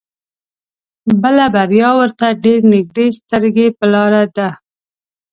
[1.21, 4.49] بله بريا ورته ډېر نيږدې سترګې په لار ده.